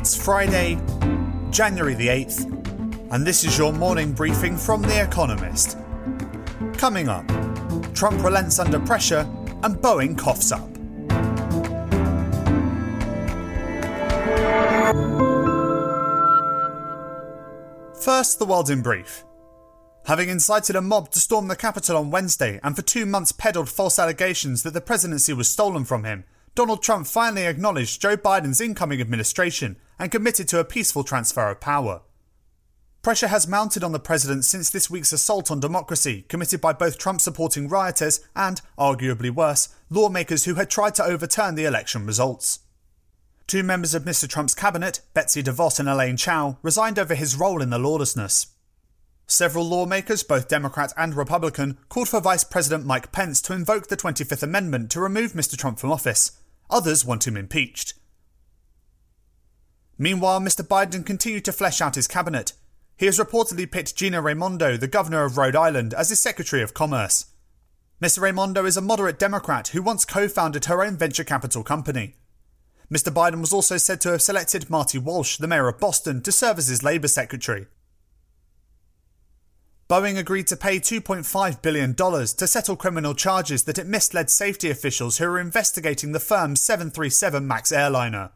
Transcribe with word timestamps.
It's 0.00 0.16
Friday, 0.16 0.80
January 1.50 1.92
the 1.92 2.08
8th, 2.08 3.12
and 3.12 3.26
this 3.26 3.44
is 3.44 3.58
your 3.58 3.70
morning 3.70 4.14
briefing 4.14 4.56
from 4.56 4.80
The 4.80 5.02
Economist. 5.02 5.76
Coming 6.78 7.10
up, 7.10 7.28
Trump 7.92 8.24
relents 8.24 8.58
under 8.58 8.80
pressure 8.80 9.28
and 9.62 9.76
Boeing 9.76 10.16
coughs 10.16 10.52
up. 10.52 10.66
First, 18.02 18.38
the 18.38 18.46
world 18.46 18.70
in 18.70 18.80
brief. 18.80 19.26
Having 20.06 20.30
incited 20.30 20.76
a 20.76 20.80
mob 20.80 21.10
to 21.10 21.20
storm 21.20 21.48
the 21.48 21.56
Capitol 21.56 21.98
on 21.98 22.10
Wednesday 22.10 22.58
and 22.62 22.74
for 22.74 22.80
two 22.80 23.04
months 23.04 23.32
peddled 23.32 23.68
false 23.68 23.98
allegations 23.98 24.62
that 24.62 24.72
the 24.72 24.80
presidency 24.80 25.34
was 25.34 25.46
stolen 25.46 25.84
from 25.84 26.04
him, 26.04 26.24
Donald 26.54 26.82
Trump 26.82 27.06
finally 27.06 27.44
acknowledged 27.44 28.00
Joe 28.00 28.16
Biden's 28.16 28.62
incoming 28.62 29.02
administration 29.02 29.76
and 30.00 30.10
committed 30.10 30.48
to 30.48 30.58
a 30.58 30.64
peaceful 30.64 31.04
transfer 31.04 31.50
of 31.50 31.60
power. 31.60 32.00
Pressure 33.02 33.28
has 33.28 33.46
mounted 33.46 33.84
on 33.84 33.92
the 33.92 34.00
president 34.00 34.44
since 34.44 34.70
this 34.70 34.90
week's 34.90 35.12
assault 35.12 35.50
on 35.50 35.60
democracy, 35.60 36.24
committed 36.28 36.60
by 36.60 36.72
both 36.72 36.98
Trump 36.98 37.20
supporting 37.20 37.68
rioters 37.68 38.20
and, 38.34 38.62
arguably 38.78 39.30
worse, 39.30 39.68
lawmakers 39.90 40.44
who 40.46 40.54
had 40.54 40.70
tried 40.70 40.94
to 40.94 41.04
overturn 41.04 41.54
the 41.54 41.66
election 41.66 42.06
results. 42.06 42.60
Two 43.46 43.62
members 43.62 43.94
of 43.94 44.04
Mr. 44.04 44.28
Trump's 44.28 44.54
cabinet, 44.54 45.00
Betsy 45.12 45.42
DeVos 45.42 45.78
and 45.78 45.88
Elaine 45.88 46.16
Chao, 46.16 46.58
resigned 46.62 46.98
over 46.98 47.14
his 47.14 47.36
role 47.36 47.60
in 47.60 47.70
the 47.70 47.78
lawlessness. 47.78 48.48
Several 49.26 49.66
lawmakers, 49.66 50.22
both 50.22 50.48
Democrat 50.48 50.92
and 50.96 51.14
Republican, 51.14 51.78
called 51.88 52.08
for 52.08 52.20
Vice 52.20 52.44
President 52.44 52.86
Mike 52.86 53.12
Pence 53.12 53.40
to 53.42 53.52
invoke 53.52 53.88
the 53.88 53.96
25th 53.96 54.42
Amendment 54.42 54.90
to 54.90 55.00
remove 55.00 55.32
Mr. 55.32 55.56
Trump 55.56 55.78
from 55.78 55.92
office. 55.92 56.32
Others 56.68 57.04
want 57.04 57.26
him 57.26 57.36
impeached. 57.36 57.94
Meanwhile, 60.02 60.40
Mr. 60.40 60.66
Biden 60.66 61.04
continued 61.04 61.44
to 61.44 61.52
flesh 61.52 61.82
out 61.82 61.94
his 61.94 62.08
cabinet. 62.08 62.54
He 62.96 63.04
has 63.04 63.18
reportedly 63.18 63.70
picked 63.70 63.94
Gina 63.94 64.22
Raimondo, 64.22 64.78
the 64.78 64.88
governor 64.88 65.24
of 65.24 65.36
Rhode 65.36 65.54
Island, 65.54 65.92
as 65.92 66.08
his 66.08 66.18
Secretary 66.18 66.62
of 66.62 66.72
Commerce. 66.72 67.26
Ms. 68.00 68.18
Raimondo 68.18 68.64
is 68.64 68.78
a 68.78 68.80
moderate 68.80 69.18
Democrat 69.18 69.68
who 69.68 69.82
once 69.82 70.06
co 70.06 70.26
founded 70.26 70.64
her 70.64 70.82
own 70.82 70.96
venture 70.96 71.22
capital 71.22 71.62
company. 71.62 72.16
Mr. 72.90 73.12
Biden 73.12 73.42
was 73.42 73.52
also 73.52 73.76
said 73.76 74.00
to 74.00 74.12
have 74.12 74.22
selected 74.22 74.70
Marty 74.70 74.96
Walsh, 74.96 75.36
the 75.36 75.46
mayor 75.46 75.68
of 75.68 75.78
Boston, 75.78 76.22
to 76.22 76.32
serve 76.32 76.56
as 76.56 76.68
his 76.68 76.82
Labour 76.82 77.08
Secretary. 77.08 77.66
Boeing 79.86 80.16
agreed 80.16 80.46
to 80.46 80.56
pay 80.56 80.80
$2.5 80.80 81.60
billion 81.60 81.94
to 81.94 82.46
settle 82.46 82.76
criminal 82.76 83.12
charges 83.12 83.64
that 83.64 83.78
it 83.78 83.86
misled 83.86 84.30
safety 84.30 84.70
officials 84.70 85.18
who 85.18 85.26
were 85.26 85.38
investigating 85.38 86.12
the 86.12 86.20
firm's 86.20 86.62
737 86.62 87.46
MAX 87.46 87.70
airliner. 87.70 88.30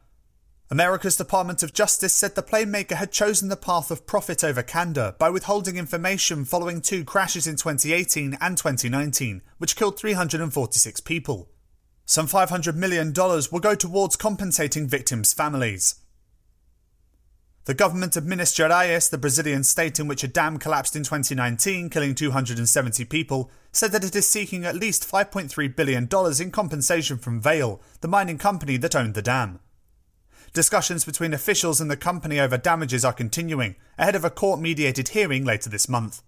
America's 0.71 1.17
Department 1.17 1.63
of 1.63 1.75
Justice 1.75 2.15
said 2.15 2.35
the 2.35 2.43
plane 2.43 2.71
maker 2.71 2.95
had 2.95 3.13
chosen 3.13 3.49
the 3.49 3.57
path 3.57 3.91
of 3.91 4.07
profit 4.07 4.43
over 4.43 4.63
candour 4.63 5.15
by 5.19 5.29
withholding 5.29 5.77
information 5.77 6.45
following 6.45 6.81
two 6.81 7.05
crashes 7.05 7.47
in 7.47 7.57
2018 7.57 8.39
and 8.41 8.57
2019, 8.57 9.43
which 9.59 9.77
killed 9.77 9.99
346 9.99 11.01
people. 11.01 11.51
Some 12.07 12.27
$500 12.27 12.75
million 12.77 13.13
will 13.15 13.61
go 13.61 13.75
towards 13.75 14.17
compensating 14.17 14.89
victims' 14.89 15.35
families. 15.35 15.97
The 17.67 17.75
government 17.75 18.17
of 18.17 18.27
Minas 18.27 18.55
Gerais, 18.55 19.09
the 19.09 19.17
Brazilian 19.17 19.65
state 19.65 19.99
in 19.99 20.07
which 20.07 20.23
a 20.23 20.29
dam 20.29 20.59
collapsed 20.59 20.97
in 20.97 21.03
2019, 21.03 21.89
killing 21.89 22.15
270 22.15 23.05
people, 23.07 23.51
said 23.73 23.93
that 23.93 24.05
it 24.05 24.15
is 24.15 24.29
seeking 24.29 24.67
at 24.67 24.75
least 24.75 25.11
$5.3 25.11 25.77
billion 25.77 26.09
in 26.41 26.51
compensation 26.51 27.17
from 27.17 27.41
Vale, 27.41 27.81
the 28.03 28.09
mining 28.09 28.37
company 28.37 28.77
that 28.77 28.95
owned 28.95 29.15
the 29.15 29.23
dam. 29.23 29.61
Discussions 30.55 31.05
between 31.05 31.35
officials 31.35 31.81
and 31.81 31.91
the 31.91 31.97
company 31.97 32.39
over 32.39 32.57
damages 32.57 33.05
are 33.05 33.13
continuing, 33.13 33.75
ahead 33.99 34.15
of 34.15 34.25
a 34.25 34.31
court 34.31 34.61
mediated 34.61 35.09
hearing 35.09 35.45
later 35.45 35.69
this 35.69 35.89
month. 35.89 36.23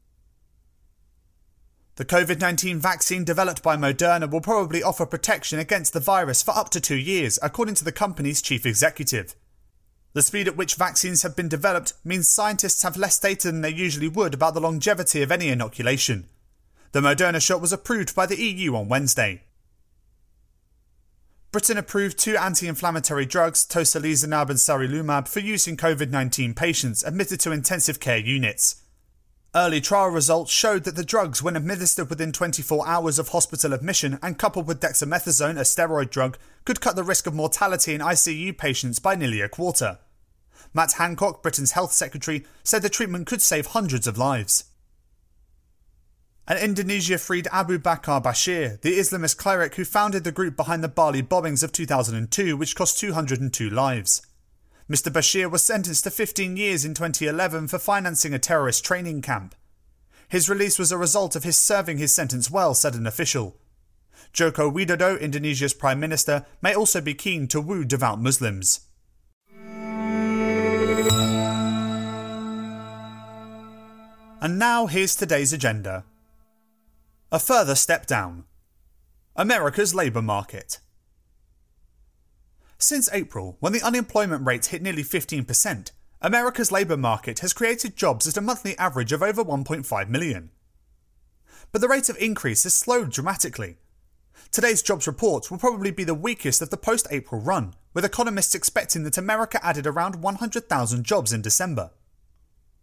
The 1.94 2.04
COVID 2.04 2.40
19 2.40 2.80
vaccine 2.80 3.22
developed 3.22 3.62
by 3.62 3.76
Moderna 3.76 4.28
will 4.28 4.40
probably 4.40 4.82
offer 4.82 5.06
protection 5.06 5.60
against 5.60 5.92
the 5.92 6.00
virus 6.00 6.42
for 6.42 6.50
up 6.50 6.70
to 6.70 6.80
two 6.80 6.96
years, 6.96 7.38
according 7.40 7.76
to 7.76 7.84
the 7.84 7.92
company's 7.92 8.42
chief 8.42 8.66
executive. 8.66 9.36
The 10.12 10.22
speed 10.22 10.48
at 10.48 10.56
which 10.56 10.74
vaccines 10.74 11.22
have 11.22 11.36
been 11.36 11.48
developed 11.48 11.94
means 12.04 12.28
scientists 12.28 12.82
have 12.82 12.96
less 12.96 13.20
data 13.20 13.52
than 13.52 13.60
they 13.60 13.70
usually 13.70 14.08
would 14.08 14.34
about 14.34 14.54
the 14.54 14.60
longevity 14.60 15.22
of 15.22 15.30
any 15.30 15.48
inoculation. 15.48 16.28
The 16.90 17.00
Moderna 17.00 17.40
shot 17.40 17.60
was 17.60 17.72
approved 17.72 18.16
by 18.16 18.26
the 18.26 18.42
EU 18.42 18.74
on 18.74 18.88
Wednesday. 18.88 19.44
Britain 21.56 21.78
approved 21.78 22.18
two 22.18 22.36
anti-inflammatory 22.36 23.24
drugs, 23.24 23.64
tocilizumab 23.64 24.50
and 24.50 24.58
sarilumab, 24.58 25.26
for 25.26 25.40
use 25.40 25.66
in 25.66 25.74
COVID-19 25.74 26.54
patients 26.54 27.02
admitted 27.02 27.40
to 27.40 27.50
intensive 27.50 27.98
care 27.98 28.18
units. 28.18 28.82
Early 29.54 29.80
trial 29.80 30.08
results 30.08 30.52
showed 30.52 30.84
that 30.84 30.96
the 30.96 31.02
drugs, 31.02 31.42
when 31.42 31.56
administered 31.56 32.10
within 32.10 32.30
24 32.30 32.86
hours 32.86 33.18
of 33.18 33.28
hospital 33.28 33.72
admission 33.72 34.18
and 34.22 34.38
coupled 34.38 34.66
with 34.66 34.82
dexamethasone, 34.82 35.56
a 35.56 35.62
steroid 35.62 36.10
drug, 36.10 36.36
could 36.66 36.82
cut 36.82 36.94
the 36.94 37.02
risk 37.02 37.26
of 37.26 37.32
mortality 37.32 37.94
in 37.94 38.02
ICU 38.02 38.58
patients 38.58 38.98
by 38.98 39.14
nearly 39.14 39.40
a 39.40 39.48
quarter. 39.48 39.96
Matt 40.74 40.92
Hancock, 40.98 41.42
Britain's 41.42 41.72
health 41.72 41.92
secretary, 41.92 42.44
said 42.64 42.82
the 42.82 42.90
treatment 42.90 43.26
could 43.26 43.40
save 43.40 43.68
hundreds 43.68 44.06
of 44.06 44.18
lives. 44.18 44.64
And 46.48 46.60
Indonesia 46.60 47.18
freed 47.18 47.48
Abu 47.50 47.78
Bakar 47.78 48.22
Bashir, 48.22 48.80
the 48.80 48.98
Islamist 48.98 49.36
cleric 49.36 49.74
who 49.74 49.84
founded 49.84 50.22
the 50.22 50.30
group 50.30 50.56
behind 50.56 50.84
the 50.84 50.88
Bali 50.88 51.20
bombings 51.20 51.64
of 51.64 51.72
2002, 51.72 52.56
which 52.56 52.76
cost 52.76 52.98
202 53.00 53.68
lives. 53.68 54.22
Mr. 54.88 55.10
Bashir 55.12 55.50
was 55.50 55.64
sentenced 55.64 56.04
to 56.04 56.10
15 56.10 56.56
years 56.56 56.84
in 56.84 56.94
2011 56.94 57.66
for 57.66 57.80
financing 57.80 58.32
a 58.32 58.38
terrorist 58.38 58.84
training 58.84 59.22
camp. 59.22 59.56
His 60.28 60.48
release 60.48 60.78
was 60.78 60.92
a 60.92 60.98
result 60.98 61.34
of 61.34 61.42
his 61.42 61.58
serving 61.58 61.98
his 61.98 62.14
sentence 62.14 62.48
well, 62.48 62.74
said 62.74 62.94
an 62.94 63.08
official. 63.08 63.56
Joko 64.32 64.70
Widodo, 64.70 65.20
Indonesia's 65.20 65.74
prime 65.74 65.98
minister, 65.98 66.46
may 66.62 66.74
also 66.74 67.00
be 67.00 67.14
keen 67.14 67.48
to 67.48 67.60
woo 67.60 67.84
devout 67.84 68.20
Muslims. 68.20 68.80
And 74.40 74.60
now 74.60 74.86
here's 74.86 75.16
today's 75.16 75.52
agenda. 75.52 76.04
A 77.32 77.40
further 77.40 77.74
step 77.74 78.06
down. 78.06 78.44
America's 79.34 79.92
labour 79.92 80.22
market. 80.22 80.78
Since 82.78 83.08
April, 83.12 83.56
when 83.58 83.72
the 83.72 83.82
unemployment 83.82 84.46
rate 84.46 84.66
hit 84.66 84.80
nearly 84.80 85.02
15%, 85.02 85.90
America's 86.22 86.70
labour 86.70 86.96
market 86.96 87.40
has 87.40 87.52
created 87.52 87.96
jobs 87.96 88.28
at 88.28 88.36
a 88.36 88.40
monthly 88.40 88.78
average 88.78 89.10
of 89.10 89.24
over 89.24 89.44
1.5 89.44 90.08
million. 90.08 90.50
But 91.72 91.80
the 91.80 91.88
rate 91.88 92.08
of 92.08 92.16
increase 92.18 92.62
has 92.62 92.74
slowed 92.74 93.10
dramatically. 93.10 93.78
Today's 94.52 94.80
jobs 94.80 95.08
report 95.08 95.50
will 95.50 95.58
probably 95.58 95.90
be 95.90 96.04
the 96.04 96.14
weakest 96.14 96.62
of 96.62 96.70
the 96.70 96.76
post 96.76 97.08
April 97.10 97.40
run, 97.40 97.74
with 97.92 98.04
economists 98.04 98.54
expecting 98.54 99.02
that 99.02 99.18
America 99.18 99.58
added 99.66 99.86
around 99.86 100.22
100,000 100.22 101.04
jobs 101.04 101.32
in 101.32 101.42
December. 101.42 101.90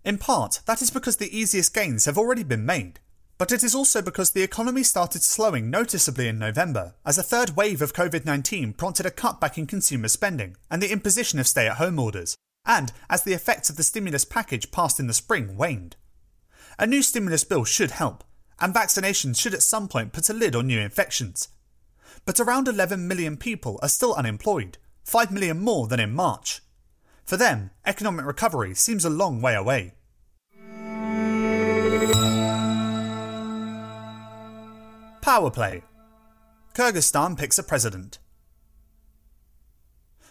In 0.04 0.18
part, 0.18 0.60
that 0.66 0.82
is 0.82 0.92
because 0.92 1.16
the 1.16 1.36
easiest 1.36 1.74
gains 1.74 2.04
have 2.04 2.18
already 2.18 2.44
been 2.44 2.66
made, 2.66 3.00
but 3.38 3.52
it 3.52 3.64
is 3.64 3.76
also 3.76 4.02
because 4.02 4.32
the 4.32 4.44
economy 4.44 4.84
started 4.84 5.24
slowing 5.24 5.70
noticeably 5.70 6.28
in 6.28 6.38
November 6.38 6.94
as 7.06 7.18
a 7.18 7.24
third 7.24 7.56
wave 7.56 7.82
of 7.82 7.94
COVID 7.94 8.26
19 8.26 8.74
prompted 8.74 9.06
a 9.06 9.12
cutback 9.12 9.58
in 9.58 9.68
consumer 9.68 10.08
spending 10.08 10.56
and 10.70 10.82
the 10.82 10.92
imposition 10.92 11.40
of 11.40 11.48
stay 11.48 11.68
at 11.68 11.78
home 11.78 12.00
orders, 12.00 12.36
and 12.66 12.92
as 13.10 13.24
the 13.24 13.34
effects 13.34 13.70
of 13.70 13.76
the 13.76 13.84
stimulus 13.84 14.26
package 14.26 14.72
passed 14.72 15.00
in 15.00 15.08
the 15.08 15.14
spring 15.14 15.58
waned. 15.58 15.96
A 16.80 16.88
new 16.88 17.02
stimulus 17.02 17.44
bill 17.44 17.66
should 17.66 17.92
help, 17.92 18.24
and 18.60 18.74
vaccinations 18.74 19.40
should 19.40 19.54
at 19.54 19.64
some 19.64 19.88
point 19.88 20.14
put 20.14 20.30
a 20.30 20.34
lid 20.34 20.56
on 20.56 20.68
new 20.68 20.80
infections. 20.80 21.50
But 22.26 22.40
around 22.40 22.68
11 22.68 23.08
million 23.08 23.38
people 23.38 23.80
are 23.82 23.90
still 23.90 24.14
unemployed, 24.14 24.78
5 25.04 25.32
million 25.32 25.60
more 25.60 25.88
than 25.88 26.00
in 26.00 26.14
March. 26.14 26.62
For 27.26 27.38
them, 27.38 27.72
economic 27.86 28.26
recovery 28.26 28.74
seems 28.76 29.06
a 29.06 29.10
long 29.10 29.42
way 29.42 29.56
away. 29.56 29.94
Power 35.24 35.50
play. 35.50 35.84
Kyrgyzstan 36.74 37.38
picks 37.38 37.58
a 37.58 37.64
president. 37.64 38.20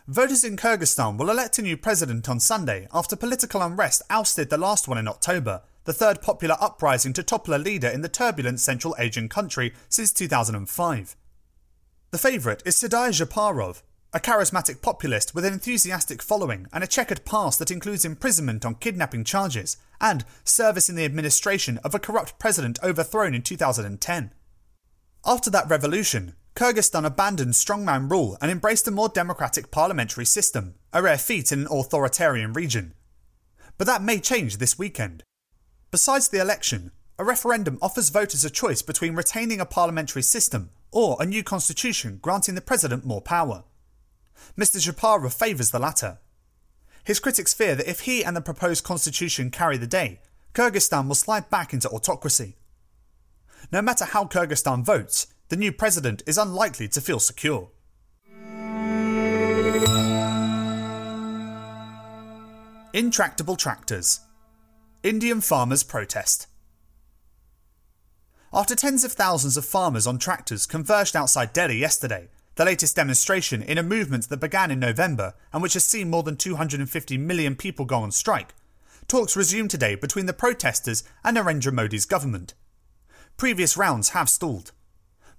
Voters 0.07 0.45
in 0.45 0.59
Kyrgyzstan 0.59 1.17
will 1.17 1.31
elect 1.31 1.59
a 1.59 1.63
new 1.63 1.79
president 1.79 2.29
on 2.29 2.39
Sunday 2.39 2.87
after 2.93 3.17
political 3.17 3.63
unrest 3.63 4.03
ousted 4.11 4.51
the 4.51 4.59
last 4.59 4.89
one 4.89 4.99
in 4.99 5.09
October, 5.09 5.63
the 5.85 5.95
third 5.95 6.21
popular 6.21 6.59
uprising 6.61 7.15
to 7.15 7.23
topple 7.23 7.55
a 7.55 7.57
leader 7.57 7.89
in 7.89 8.03
the 8.03 8.09
turbulent 8.11 8.61
Central 8.61 8.95
Asian 8.99 9.31
country 9.31 9.73
since 9.89 10.13
2005. 10.13 11.17
The 12.11 12.19
favourite 12.19 12.63
is 12.67 12.77
Sergei 12.77 13.13
Zhaparov, 13.13 13.81
a 14.13 14.21
charismatic 14.21 14.83
populist 14.83 15.35
with 15.35 15.47
an 15.47 15.55
enthusiastic 15.55 16.21
following 16.21 16.67
and 16.71 16.85
a 16.85 16.87
checkered 16.87 17.25
past 17.25 17.59
that 17.61 17.71
includes 17.71 18.05
imprisonment 18.05 18.67
on 18.67 18.75
kidnapping 18.75 19.25
charges 19.25 19.79
and 20.03 20.27
service 20.45 20.91
in 20.91 20.97
the 20.97 21.07
administration 21.07 21.79
of 21.79 21.95
a 21.95 21.99
corrupt 21.99 22.39
president 22.39 22.79
overthrown 22.83 23.35
in 23.35 23.41
2010. 23.41 24.33
After 25.25 25.51
that 25.51 25.69
revolution, 25.69 26.35
Kyrgyzstan 26.57 27.07
abandoned 27.07 27.55
strongman 27.55 28.11
rule 28.11 28.37
and 28.41 28.51
embraced 28.51 28.89
a 28.89 28.91
more 28.91 29.09
democratic 29.09 29.71
parliamentary 29.71 30.25
system, 30.25 30.75
a 30.93 31.01
rare 31.01 31.19
feat 31.19 31.53
in 31.53 31.61
an 31.61 31.69
authoritarian 31.71 32.53
region. 32.53 32.95
But 33.79 33.87
that 33.87 34.03
may 34.03 34.19
change 34.19 34.57
this 34.57 34.79
weekend. 34.79 35.23
Besides 35.93 36.29
the 36.29 36.41
election, 36.41 36.91
a 37.19 37.25
referendum 37.25 37.79
offers 37.81 38.09
voters 38.09 38.45
a 38.45 38.51
choice 38.51 38.83
between 38.83 39.15
retaining 39.15 39.61
a 39.61 39.67
parliamentary 39.67 40.23
system 40.23 40.71
or 40.91 41.17
a 41.21 41.27
new 41.27 41.45
constitution 41.45 42.19
granting 42.21 42.57
the 42.57 42.61
president 42.61 43.05
more 43.05 43.21
power. 43.21 43.63
Mr. 44.59 44.81
Japarov 44.85 45.33
favours 45.33 45.71
the 45.71 45.79
latter. 45.79 46.19
His 47.05 47.21
critics 47.21 47.55
fear 47.55 47.77
that 47.77 47.89
if 47.89 48.01
he 48.01 48.25
and 48.25 48.37
the 48.37 48.41
proposed 48.41 48.83
constitution 48.83 49.51
carry 49.51 49.77
the 49.77 49.87
day, 49.87 50.21
Kyrgyzstan 50.53 51.07
will 51.07 51.15
slide 51.15 51.49
back 51.49 51.73
into 51.73 51.89
autocracy. 51.89 52.57
No 53.71 53.83
matter 53.83 54.05
how 54.05 54.25
Kyrgyzstan 54.25 54.85
votes, 54.85 55.27
the 55.49 55.57
new 55.57 55.73
president 55.73 56.23
is 56.27 56.39
unlikely 56.39 56.89
to 56.89 57.01
feel 57.01 57.21
secure. 57.21 57.71
Intractable 62.95 63.57
tractors. 63.57 64.21
Indian 65.03 65.41
farmers 65.41 65.83
protest. 65.83 66.47
After 68.53 68.75
tens 68.75 69.03
of 69.03 69.13
thousands 69.13 69.57
of 69.57 69.65
farmers 69.65 70.07
on 70.07 70.19
tractors 70.19 70.67
converged 70.67 71.17
outside 71.17 71.55
Delhi 71.55 71.79
yesterday, 71.79 72.29
the 72.57 72.67
latest 72.67 72.95
demonstration 72.95 73.63
in 73.63 73.79
a 73.79 73.83
movement 73.83 74.29
that 74.29 74.41
began 74.41 74.71
in 74.71 74.79
November 74.79 75.33
and 75.55 75.63
which 75.63 75.73
has 75.73 75.87
seen 75.87 76.11
more 76.11 76.23
than 76.23 76.37
250 76.37 77.17
million 77.17 77.57
people 77.57 77.87
go 77.87 77.97
on 77.97 78.13
strike, 78.13 78.55
talks 79.09 79.37
resumed 79.37 79.71
today 79.71 79.95
between 79.95 80.27
the 80.27 80.35
protesters 80.35 81.03
and 81.25 81.39
Narendra 81.39 81.73
Modi's 81.73 82.05
government. 82.05 82.53
Previous 83.37 83.77
rounds 83.77 84.11
have 84.11 84.29
stalled. 84.29 84.73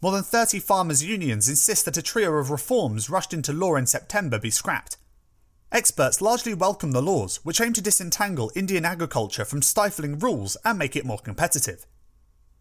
More 0.01 0.11
than 0.11 0.23
30 0.23 0.59
farmers' 0.59 1.03
unions 1.03 1.47
insist 1.47 1.85
that 1.85 1.97
a 1.97 2.01
trio 2.01 2.33
of 2.33 2.51
reforms 2.51 3.09
rushed 3.09 3.33
into 3.33 3.53
law 3.53 3.75
in 3.75 3.85
September 3.85 4.37
be 4.37 4.49
scrapped. 4.49 4.97
Experts 5.71 6.21
largely 6.21 6.53
welcome 6.53 6.91
the 6.91 7.01
laws, 7.01 7.37
which 7.43 7.59
aim 7.59 7.73
to 7.73 7.81
disentangle 7.81 8.51
Indian 8.55 8.85
agriculture 8.85 9.45
from 9.45 9.61
stifling 9.61 10.19
rules 10.19 10.55
and 10.65 10.77
make 10.77 10.95
it 10.95 11.05
more 11.05 11.17
competitive. 11.17 11.85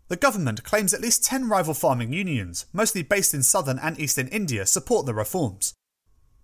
The 0.08 0.16
government 0.16 0.62
claims 0.62 0.94
at 0.94 1.00
least 1.00 1.24
10 1.24 1.48
rival 1.48 1.74
farming 1.74 2.12
unions, 2.12 2.66
mostly 2.72 3.02
based 3.02 3.34
in 3.34 3.42
southern 3.42 3.78
and 3.78 3.98
eastern 3.98 4.28
India, 4.28 4.64
support 4.66 5.06
the 5.06 5.14
reforms. 5.14 5.74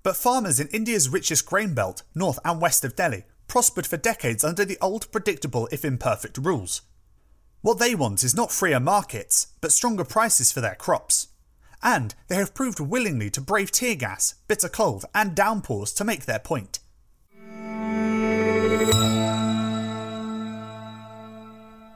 But 0.03 0.17
farmers 0.17 0.59
in 0.59 0.69
India's 0.69 1.09
richest 1.09 1.47
grain 1.47 1.75
belt, 1.75 2.03
north 2.15 2.39
and 2.45 2.61
west 2.61 2.85
of 2.85 2.97
Delhi, 2.97 3.25
prospered 3.47 3.87
for 3.87 3.97
decades 3.97 4.45
under 4.45 4.65
the 4.65 4.79
old, 4.81 5.11
predictable, 5.11 5.69
if 5.71 5.85
imperfect, 5.85 6.39
rules. 6.39 6.83
What 7.61 7.79
they 7.79 7.95
want 7.95 8.23
is 8.23 8.37
not 8.37 8.53
freer 8.53 8.81
markets, 8.81 9.49
but 9.61 9.73
stronger 9.73 10.05
prices 10.05 10.53
for 10.53 10.61
their 10.61 10.77
crops. 10.77 11.29
And 11.83 12.15
they 12.29 12.37
have 12.37 12.55
proved 12.55 12.81
willingly 12.81 13.31
to 13.31 13.41
brave 13.41 13.71
tear 13.71 13.95
gas, 13.95 14.35
bitter 14.47 14.69
cold, 14.69 15.05
and 15.15 15.35
downpours 15.35 15.93
to 15.95 16.05
make 16.05 16.25
their 16.25 16.39
point. 16.39 16.79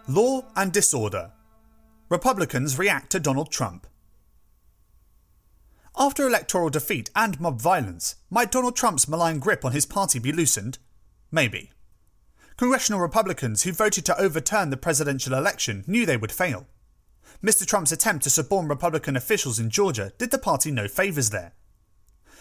Law 0.08 0.44
and 0.56 0.72
disorder 0.72 1.32
Republicans 2.08 2.78
react 2.78 3.10
to 3.10 3.18
Donald 3.20 3.50
Trump. 3.50 3.86
After 5.96 6.26
electoral 6.26 6.70
defeat 6.70 7.10
and 7.14 7.40
mob 7.40 7.60
violence, 7.60 8.16
might 8.30 8.50
Donald 8.50 8.76
Trump's 8.76 9.08
malign 9.08 9.38
grip 9.38 9.64
on 9.64 9.72
his 9.72 9.86
party 9.86 10.18
be 10.18 10.32
loosened? 10.32 10.78
Maybe. 11.30 11.71
Congressional 12.56 13.00
Republicans 13.00 13.62
who 13.62 13.72
voted 13.72 14.04
to 14.06 14.20
overturn 14.20 14.70
the 14.70 14.76
presidential 14.76 15.34
election 15.34 15.84
knew 15.86 16.04
they 16.04 16.16
would 16.16 16.32
fail. 16.32 16.66
Mr. 17.42 17.66
Trump's 17.66 17.92
attempt 17.92 18.24
to 18.24 18.30
suborn 18.30 18.68
Republican 18.68 19.16
officials 19.16 19.58
in 19.58 19.70
Georgia 19.70 20.12
did 20.18 20.30
the 20.30 20.38
party 20.38 20.70
no 20.70 20.86
favours 20.86 21.30
there. 21.30 21.52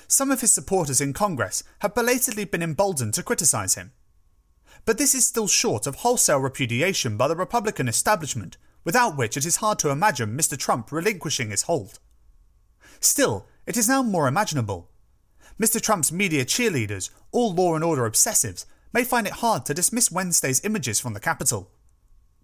Some 0.08 0.30
of 0.30 0.42
his 0.42 0.52
supporters 0.52 1.00
in 1.02 1.14
Congress 1.14 1.64
have 1.80 1.96
belatedly 1.96 2.44
been 2.44 2.62
emboldened 2.62 3.14
to 3.16 3.24
criticise 3.24 3.76
him. 3.76 3.94
But 4.86 4.98
this 4.98 5.16
is 5.16 5.26
still 5.26 5.48
short 5.48 5.88
of 5.88 5.96
wholesale 5.96 6.40
repudiation 6.40 7.18
by 7.18 7.28
the 7.28 7.36
Republican 7.36 7.88
establishment 7.88 8.58
without 8.84 9.16
which 9.16 9.38
it 9.38 9.46
is 9.46 9.58
hard 9.58 9.80
to 9.80 9.90
imagine 9.90 10.38
Mr. 10.38 10.58
Trump 10.58 10.92
relinquishing 10.92 11.50
his 11.50 11.64
hold. 11.64 12.00
Still, 13.00 13.48
it 13.66 13.78
is 13.78 13.88
now 13.88 14.04
more 14.04 14.28
imaginable. 14.28 14.90
Mr. 15.60 15.80
Trump's 15.80 16.12
media 16.12 16.44
cheerleaders, 16.44 17.10
all 17.32 17.54
law 17.54 17.76
and 17.76 17.84
order 17.84 18.10
obsessives, 18.10 18.66
may 18.94 19.04
find 19.04 19.28
it 19.28 19.34
hard 19.34 19.66
to 19.66 19.74
dismiss 19.74 20.12
Wednesday's 20.12 20.64
images 20.66 21.00
from 21.00 21.14
the 21.14 21.20
Capitol. 21.20 21.72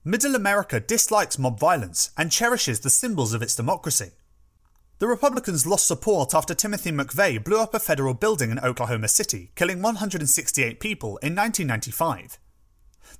Middle 0.03 0.35
America 0.35 0.79
dislikes 0.79 1.37
mob 1.37 1.59
violence 1.59 2.11
and 2.17 2.31
cherishes 2.31 2.79
the 2.79 2.89
symbols 2.89 3.33
of 3.33 3.41
its 3.41 3.55
democracy. 3.55 4.11
The 4.99 5.07
Republicans 5.07 5.67
lost 5.67 5.85
support 5.85 6.33
after 6.33 6.55
Timothy 6.55 6.91
McVeigh 6.91 7.43
blew 7.43 7.59
up 7.59 7.73
a 7.73 7.79
federal 7.79 8.13
building 8.13 8.49
in 8.49 8.59
Oklahoma 8.59 9.09
City, 9.09 9.51
killing 9.55 9.81
168 9.81 10.79
people 10.79 11.17
in 11.17 11.35
1995. 11.35 12.39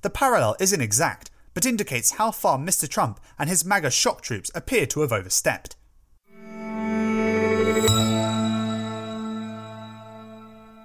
The 0.02 0.10
parallel 0.10 0.56
isn't 0.58 0.80
exact, 0.80 1.30
but 1.54 1.66
indicates 1.66 2.12
how 2.12 2.30
far 2.30 2.58
Mr. 2.58 2.88
Trump 2.88 3.20
and 3.38 3.48
his 3.48 3.64
MAGA 3.64 3.90
shock 3.90 4.22
troops 4.22 4.50
appear 4.54 4.86
to 4.86 5.02
have 5.02 5.12
overstepped. 5.12 5.76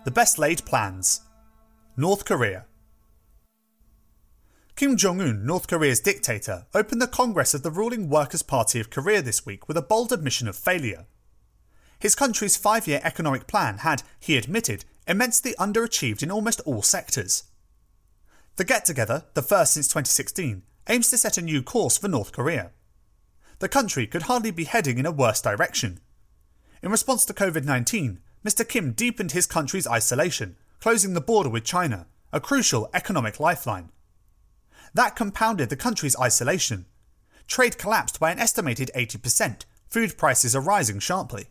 The 0.05 0.11
best 0.11 0.37
laid 0.37 0.65
plans. 0.65 1.21
North 1.95 2.25
Korea. 2.25 2.65
Kim 4.75 4.97
Jong 4.97 5.21
un, 5.21 5.45
North 5.45 5.67
Korea's 5.67 5.99
dictator, 5.99 6.65
opened 6.73 6.99
the 6.99 7.07
Congress 7.07 7.53
of 7.53 7.61
the 7.61 7.69
ruling 7.69 8.09
Workers' 8.09 8.41
Party 8.41 8.79
of 8.79 8.89
Korea 8.89 9.21
this 9.21 9.45
week 9.45 9.67
with 9.67 9.77
a 9.77 9.81
bold 9.83 10.11
admission 10.11 10.47
of 10.47 10.55
failure. 10.55 11.05
His 11.99 12.15
country's 12.15 12.57
five 12.57 12.87
year 12.87 12.99
economic 13.03 13.45
plan 13.45 13.79
had, 13.79 14.01
he 14.19 14.37
admitted, 14.37 14.85
immensely 15.07 15.53
underachieved 15.59 16.23
in 16.23 16.31
almost 16.31 16.61
all 16.61 16.81
sectors. 16.81 17.43
The 18.55 18.63
get 18.63 18.85
together, 18.85 19.25
the 19.35 19.43
first 19.43 19.75
since 19.75 19.87
2016, 19.87 20.63
aims 20.89 21.11
to 21.11 21.17
set 21.19 21.37
a 21.37 21.43
new 21.43 21.61
course 21.61 21.99
for 21.99 22.07
North 22.07 22.31
Korea. 22.31 22.71
The 23.59 23.69
country 23.69 24.07
could 24.07 24.23
hardly 24.23 24.49
be 24.49 24.63
heading 24.63 24.97
in 24.97 25.05
a 25.05 25.11
worse 25.11 25.41
direction. 25.41 25.99
In 26.81 26.89
response 26.89 27.23
to 27.25 27.35
COVID 27.35 27.65
19, 27.65 28.19
Mr. 28.43 28.67
Kim 28.67 28.93
deepened 28.93 29.33
his 29.33 29.45
country's 29.45 29.87
isolation, 29.87 30.57
closing 30.83 31.13
the 31.13 31.21
border 31.21 31.47
with 31.47 31.63
China, 31.63 32.05
a 32.33 32.41
crucial 32.41 32.89
economic 32.93 33.39
lifeline. 33.39 33.89
That 34.93 35.15
compounded 35.15 35.69
the 35.69 35.77
country's 35.77 36.19
isolation. 36.19 36.87
Trade 37.47 37.77
collapsed 37.77 38.19
by 38.19 38.33
an 38.33 38.39
estimated 38.39 38.91
80%, 38.93 39.61
food 39.87 40.17
prices 40.17 40.53
are 40.53 40.61
rising 40.61 40.99
sharply. 40.99 41.45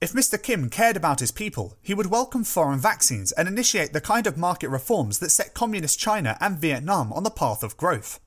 If 0.00 0.14
Mr. 0.14 0.42
Kim 0.42 0.70
cared 0.70 0.96
about 0.96 1.20
his 1.20 1.30
people, 1.30 1.76
he 1.82 1.92
would 1.92 2.06
welcome 2.06 2.42
foreign 2.42 2.78
vaccines 2.78 3.32
and 3.32 3.46
initiate 3.48 3.92
the 3.92 4.00
kind 4.00 4.26
of 4.26 4.38
market 4.38 4.70
reforms 4.70 5.18
that 5.18 5.28
set 5.28 5.52
communist 5.52 5.98
China 5.98 6.38
and 6.40 6.56
Vietnam 6.56 7.12
on 7.12 7.22
the 7.22 7.30
path 7.30 7.62
of 7.62 7.76
growth. 7.76 8.18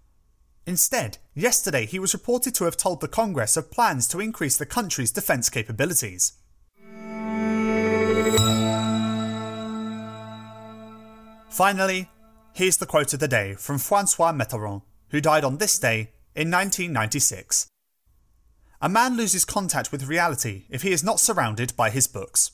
Instead, 0.67 1.17
yesterday 1.33 1.87
he 1.87 1.97
was 1.97 2.13
reported 2.13 2.53
to 2.53 2.65
have 2.65 2.77
told 2.77 3.01
the 3.01 3.07
Congress 3.07 3.57
of 3.57 3.71
plans 3.71 4.07
to 4.09 4.19
increase 4.19 4.55
the 4.55 4.67
country's 4.67 5.11
defence 5.11 5.49
capabilities. 5.49 6.33
Finally, 11.57 12.07
here's 12.53 12.77
the 12.77 12.85
quote 12.85 13.15
of 13.15 13.19
the 13.19 13.27
day 13.27 13.55
from 13.55 13.79
Francois 13.79 14.31
Mitterrand, 14.31 14.83
who 15.09 15.19
died 15.19 15.43
on 15.43 15.57
this 15.57 15.79
day 15.79 16.11
in 16.35 16.51
1996. 16.51 17.65
A 18.79 18.87
man 18.87 19.17
loses 19.17 19.43
contact 19.43 19.91
with 19.91 20.07
reality 20.07 20.65
if 20.69 20.83
he 20.83 20.91
is 20.91 21.03
not 21.03 21.19
surrounded 21.19 21.75
by 21.75 21.89
his 21.89 22.05
books. 22.05 22.51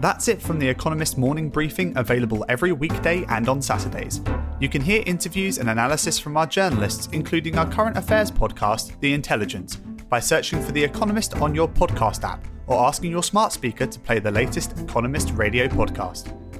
That's 0.00 0.28
it 0.28 0.40
from 0.40 0.60
the 0.60 0.68
Economist 0.68 1.18
morning 1.18 1.48
briefing, 1.48 1.92
available 1.96 2.44
every 2.48 2.70
weekday 2.70 3.24
and 3.28 3.48
on 3.48 3.60
Saturdays. 3.60 4.20
You 4.60 4.68
can 4.68 4.80
hear 4.80 5.02
interviews 5.04 5.58
and 5.58 5.70
analysis 5.70 6.20
from 6.20 6.36
our 6.36 6.46
journalists, 6.46 7.08
including 7.10 7.58
our 7.58 7.68
current 7.68 7.96
affairs 7.96 8.30
podcast, 8.30 9.00
The 9.00 9.12
Intelligence, 9.12 9.74
by 10.08 10.20
searching 10.20 10.62
for 10.62 10.70
The 10.70 10.84
Economist 10.84 11.34
on 11.38 11.52
your 11.52 11.66
podcast 11.66 12.22
app 12.22 12.46
or 12.68 12.86
asking 12.86 13.10
your 13.10 13.24
smart 13.24 13.50
speaker 13.50 13.88
to 13.88 13.98
play 13.98 14.20
the 14.20 14.30
latest 14.30 14.78
Economist 14.78 15.32
radio 15.32 15.66
podcast. 15.66 16.38